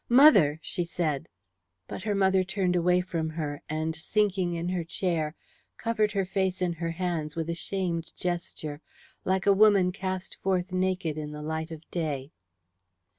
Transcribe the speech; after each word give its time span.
"Mother!" 0.09 0.57
she 0.63 0.83
said. 0.83 1.27
But 1.87 2.01
her 2.01 2.15
mother 2.15 2.43
turned 2.43 2.75
away 2.75 3.01
from 3.01 3.29
her, 3.29 3.61
and, 3.69 3.95
sinking 3.95 4.55
in 4.55 4.69
her 4.69 4.83
chair, 4.83 5.35
covered 5.77 6.13
her 6.13 6.25
face 6.25 6.59
in 6.59 6.73
her 6.73 6.89
hands 6.89 7.35
with 7.35 7.51
a 7.51 7.53
shamed 7.53 8.11
gesture, 8.17 8.81
like 9.25 9.45
a 9.45 9.53
woman 9.53 9.91
cast 9.91 10.37
forth 10.41 10.71
naked 10.71 11.19
in 11.19 11.29
the 11.33 11.43
light 11.43 11.69
of 11.69 11.87
day. 11.91 12.31